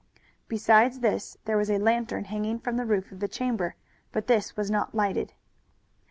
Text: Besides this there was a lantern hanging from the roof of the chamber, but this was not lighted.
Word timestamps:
Besides 0.47 1.01
this 1.01 1.37
there 1.45 1.57
was 1.57 1.69
a 1.69 1.77
lantern 1.77 2.23
hanging 2.23 2.57
from 2.57 2.75
the 2.75 2.87
roof 2.87 3.11
of 3.11 3.19
the 3.19 3.27
chamber, 3.27 3.75
but 4.11 4.25
this 4.25 4.57
was 4.57 4.71
not 4.71 4.95
lighted. 4.95 5.35